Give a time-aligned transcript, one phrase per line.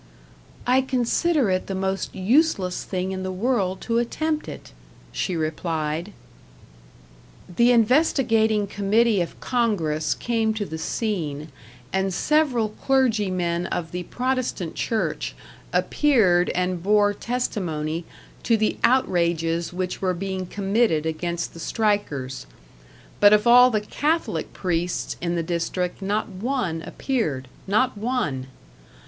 [0.65, 4.73] "I consider it the most useless thing in the world to attempt it,"
[5.11, 6.11] she replied.
[7.47, 11.49] The investigating committee of Congress came to the scene,
[11.93, 15.35] and several clergymen of the Protestant Church
[15.71, 18.03] appeared and bore testimony
[18.41, 22.47] to the outrages which were being committed against the strikers;
[23.19, 28.47] but of all the Catholic priests in the district not one appeared not one!